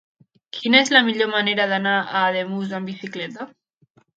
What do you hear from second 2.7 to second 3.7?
amb bicicleta?